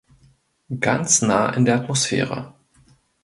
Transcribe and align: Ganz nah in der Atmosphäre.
Ganz 0.79 1.21
nah 1.21 1.53
in 1.53 1.63
der 1.63 1.75
Atmosphäre. 1.75 2.55